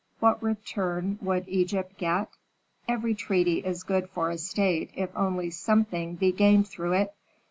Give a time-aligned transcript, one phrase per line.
[0.19, 2.29] What return would Egypt get?
[2.87, 7.13] Every treaty is good for a state if only something be gained through it.